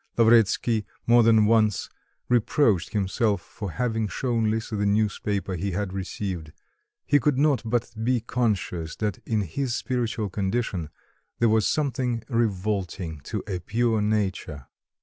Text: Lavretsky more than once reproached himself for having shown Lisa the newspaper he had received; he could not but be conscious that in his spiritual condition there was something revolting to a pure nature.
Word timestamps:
Lavretsky 0.17 0.83
more 1.05 1.21
than 1.21 1.45
once 1.45 1.87
reproached 2.27 2.93
himself 2.93 3.39
for 3.39 3.69
having 3.73 4.07
shown 4.07 4.49
Lisa 4.49 4.75
the 4.75 4.87
newspaper 4.87 5.53
he 5.53 5.73
had 5.73 5.93
received; 5.93 6.51
he 7.05 7.19
could 7.19 7.37
not 7.37 7.61
but 7.63 7.91
be 8.03 8.19
conscious 8.19 8.95
that 8.95 9.19
in 9.27 9.41
his 9.41 9.75
spiritual 9.75 10.31
condition 10.31 10.89
there 11.37 11.49
was 11.49 11.67
something 11.69 12.23
revolting 12.29 13.19
to 13.19 13.43
a 13.45 13.59
pure 13.59 14.01
nature. 14.01 14.65